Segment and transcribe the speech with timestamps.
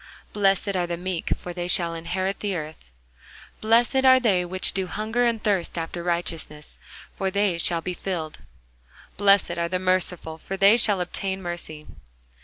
[0.33, 2.89] Blessed are the meek: for they shall inherit the earth.
[3.61, 6.79] Blessed are they which do hunger and thirst after righteousness:
[7.15, 8.39] for they shall be filled.
[9.17, 11.85] Blessed are the merciful: for they shall obtain mercy.